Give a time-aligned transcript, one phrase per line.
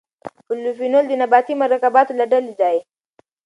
[0.47, 2.77] پولیفینول د نباتي مرکباتو له ډلې دي.